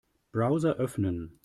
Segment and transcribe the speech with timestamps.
[0.31, 1.37] Browser öffnen.